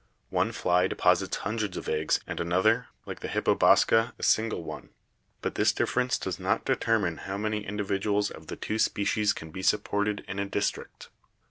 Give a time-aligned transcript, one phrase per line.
[0.31, 4.89] One fly deposits hundreds of eggs and another, like the hippo bosca, a single one;
[5.41, 9.61] but this difference does not determine how many individuals of the two species can be
[9.61, 11.09] supported in a district.